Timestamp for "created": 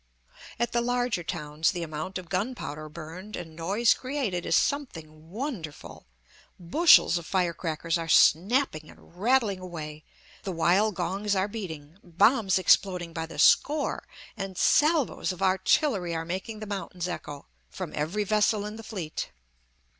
3.93-4.47